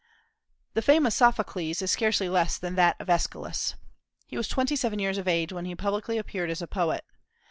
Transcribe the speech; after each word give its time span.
The 0.73 0.81
fame 0.81 1.05
of 1.05 1.13
Sophocles 1.13 1.79
is 1.83 1.91
scarcely 1.91 2.27
less 2.27 2.57
than 2.57 2.73
that 2.73 2.99
of 2.99 3.07
Aeschylus. 3.07 3.75
He 4.25 4.35
was 4.35 4.47
twenty 4.47 4.75
seven 4.75 4.97
years 4.97 5.19
of 5.19 5.27
age 5.27 5.53
when 5.53 5.65
he 5.65 5.75
publicly 5.75 6.17
appeared 6.17 6.49
as 6.49 6.59
a 6.63 6.65
poet. 6.65 7.05